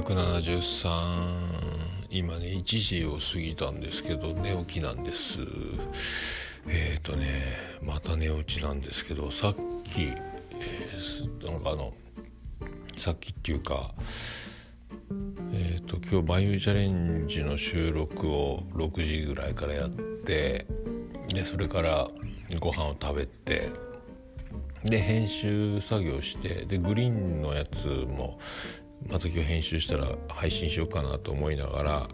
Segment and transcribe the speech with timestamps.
[0.00, 5.38] 173今ね1時を過ぎたんですけど寝起きなんです。
[6.66, 9.54] えっ、ー、とねまた寝落ちなんですけどさっ
[9.84, 11.94] き、えー、なんかあの
[12.96, 13.94] さっきっていうか
[15.52, 20.66] えっ、ー、と今日「眉チャレンジ」の収録を6時ぐらいからやって
[21.28, 22.10] でそれから
[22.58, 23.70] ご飯を食べて
[24.82, 28.40] で編集作業してでグリーンのやつも
[29.08, 32.08] また今日編集したら配信しようかなと思いながら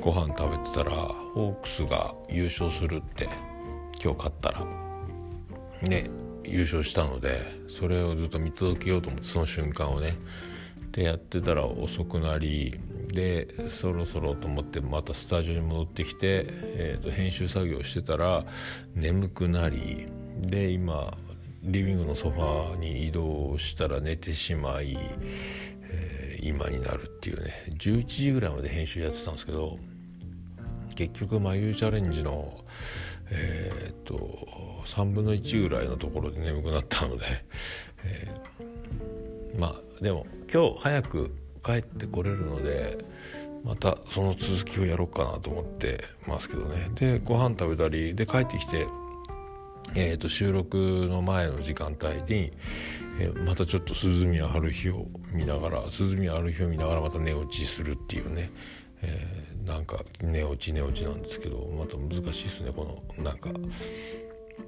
[0.00, 0.90] ご飯食べてたら
[1.34, 3.28] ホークスが優勝するって
[4.02, 4.86] 今日勝ったら。
[5.82, 6.10] ね
[6.44, 10.16] 優勝したのでそれをずっと見届けようと思ってその瞬間をね。
[10.92, 18.46] でやってたら遅くなりでそろそろと思ってまたスタジオに戻ってきて、えー、と編集作業してたら
[18.94, 20.06] 眠くなり
[20.40, 21.16] で今
[21.62, 24.96] リビングのソファーに移動したら寝てしまい、
[26.46, 27.52] 今になるっていうね。
[27.78, 29.78] 11時ぐらいまで編集やってたんですけど
[30.94, 32.64] 結局眉チャレンジの
[33.30, 34.46] えー、っと
[34.84, 37.24] 3分の1ぐらいのところで眠くなったので、
[38.04, 43.04] えー、まあでも今日早く帰ってこれるので
[43.64, 46.88] またその続きをやろうかなと思ってますけどね。
[46.94, 48.86] でご飯食べたりで帰ってきて
[49.94, 52.52] えーと、収録の前の時間帯に、
[53.18, 58.50] えー、またちょっと涼み春日を見ながら涼み春日を見ながらまた寝落ちするっていうね、
[59.02, 63.50] えー、なんか寝落ち寝落ちなんですけどまた難しいですねこのなんか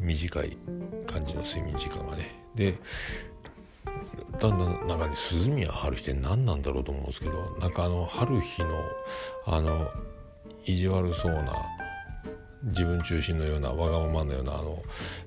[0.01, 0.57] 短い
[1.07, 2.31] 感じの睡眠時間がね。
[2.55, 2.79] で
[4.41, 5.15] だんだん中に
[5.49, 8.69] 涼み春日って何なんだろうと思うんですけどなんかあの春日の
[9.47, 9.91] あの
[10.65, 11.67] 意地悪そうな
[12.65, 14.83] 自分中心のようなわがままのようなあの、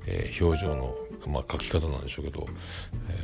[0.05, 0.95] えー、表情の、
[1.27, 2.47] まあ、書き方なんでしょうけど、
[3.09, 3.23] え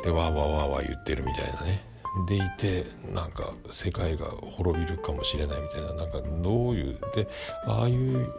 [0.00, 1.94] ー、でわーわーわーわー言ってるみたいなね。
[2.28, 5.94] でいてなんか世界が滅びるかもしれないみたいな。
[5.94, 7.26] なんかどういうで
[7.66, 8.32] ああいう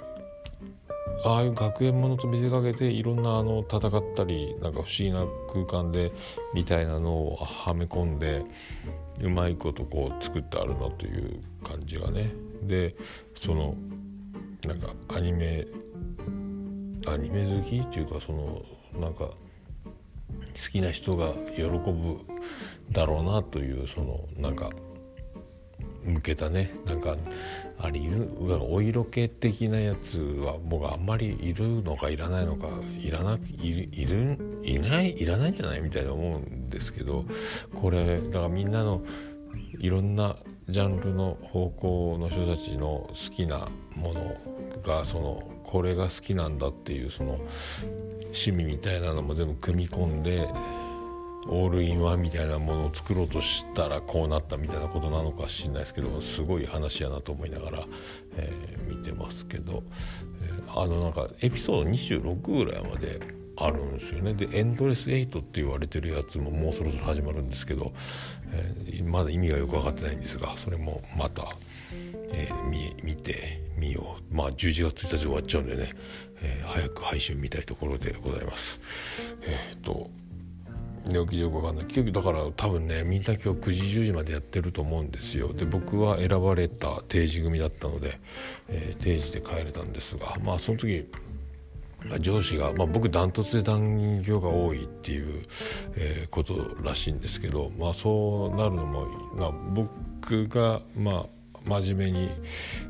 [1.23, 6.11] ああいう学園ものと見せかけていろんなあの戦ったりなんか不思議な空間で
[6.53, 8.43] みたいなのをはめ込んで
[9.21, 12.31] うまいことこう作ってあるなという感じがね。
[12.63, 12.95] で
[13.41, 13.75] その
[14.67, 15.65] なんかアニメ
[17.07, 18.61] アニメ好きっていうかその
[18.99, 19.37] なんか好
[20.71, 22.19] きな人が喜ぶ
[22.91, 24.69] だろうなというそのなんか
[26.03, 27.17] 向けたねなんか
[27.79, 28.29] あれいる
[28.69, 32.67] お色気的なやつは僕あんまりいるのかいらないのか
[32.99, 37.25] いらないいるいないいらないんじゃないみたいな思うんですけど
[37.81, 39.01] これだからみんなの
[39.79, 40.37] いろんな
[40.69, 44.35] ジャンルの方向の人たちの好きなもの
[44.81, 47.39] がそのこれが好きなんだっていうその
[48.25, 50.49] 趣味みたいなのも全部組み込んで
[51.47, 57.87] オールインワンみたいなものを作ろうとしたらこうなったみたいなことなのかしれないですけどすごい話やなと思いながら、
[58.35, 59.83] えー、見てますけど、
[60.41, 64.33] えー、あのなんかエピソード26ぐらいまであるんですよね。
[64.33, 67.93] でエンドレス8って言われてるやつももうそろそろ始まるんですけど、
[68.51, 71.55] えー、まだ意味がよく分かってないんですがそれもまた、
[72.33, 74.35] えー、見見てみよう。
[74.35, 75.93] まあ11月1日終わっちゃうんでね、
[76.41, 78.79] えー、早く配信見たいところでございます。
[79.41, 80.09] えっ、と
[81.07, 82.11] 寝起きでよくわかんない。
[82.11, 85.53] だから多分ねみんな今日9時10時までやってると思うんですよ。
[85.53, 88.19] で僕は選ばれた定時組だったので、
[88.69, 91.07] えー、定時で帰れたんですがまあその時
[92.19, 95.43] 上司が、まあ、僕ダントツで残業が多いっていう、
[95.95, 101.25] えー、ことらしいんですけど、まあ、そうなるのも、まあ、僕が、まあ、
[101.65, 102.29] 真面目に、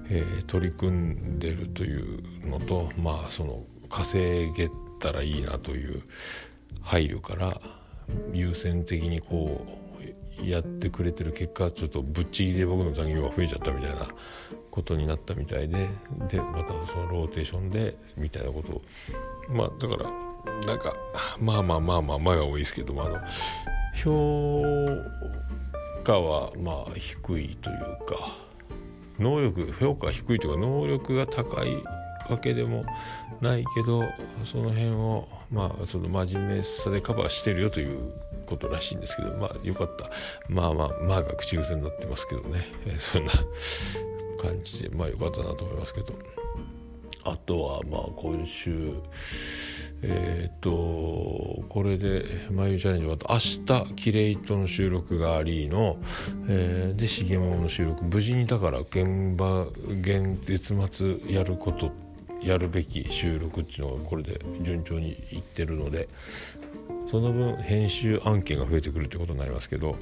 [0.09, 6.03] えー、取り組んでるというのと、まあ、その稼げたらいいなという
[6.81, 7.61] 配慮から
[8.33, 9.84] 優先的にこう
[10.43, 14.07] やってくれてる結果ちょっとぶっちぎりで僕の残業が増えちゃったみたいな
[14.71, 15.89] ことになったみたいで
[16.29, 18.73] でまたそのローテーションでみたいなこと。
[18.73, 18.81] を
[19.49, 20.25] まあだから
[20.67, 20.93] なんか
[21.39, 23.19] まあまあまあまあまあが多いですけどもあの
[23.95, 24.61] 評
[26.03, 28.37] 価はまあ低いというか
[29.19, 31.83] 能力評価が低いというか能力が高い
[32.29, 32.85] わけでも
[33.41, 34.03] ないけど
[34.43, 38.13] その辺をまあその真面目さでカバーしてるよという
[38.45, 40.09] ことらしいんですけどまあよかった。
[40.47, 43.31] まあまあまあが口癖になってますけどね、え、そんな
[44.41, 46.13] 感じでまあよかったなと思いますけど。
[47.27, 48.93] あとはまあ今週
[50.03, 53.33] えっ、ー、とこれで「眉チャレンジ」終わった。
[53.33, 55.97] 明日キレイトの収録がありの、
[56.47, 58.03] えー、で重桃の収録。
[58.05, 61.91] 無事にだから現場現月末やること
[62.45, 66.07] やるべき収録っていうのがこれで順調にいってるので
[67.09, 69.95] その分編集案件が増えてくるということになりますけど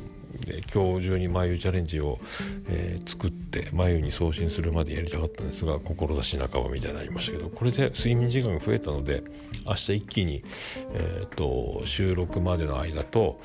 [0.45, 2.19] で今日中に眉チャレンジを、
[2.68, 9.24] えー、作って眉に送信するまでやりたかったんですが志半ばみたいになりましたけどこれで睡眠時間が増えたので
[9.66, 10.44] 明日一気に、
[10.94, 13.39] えーと、収録までの間と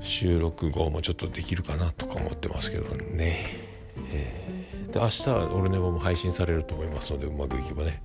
[0.00, 3.76] 収録後もちょっとできるかなとか思ってますけどね。
[4.12, 4.45] えー、
[4.92, 8.02] で明日は俺のも配信されると思いますのでうまくいけばね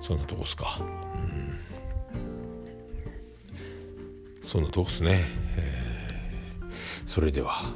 [0.00, 0.80] そんなとこっすか。
[0.80, 1.58] うん
[4.44, 5.24] そんなとこっすね。
[5.56, 5.86] えー
[7.06, 7.72] それでは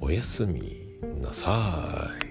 [0.00, 2.29] おやすみなさい。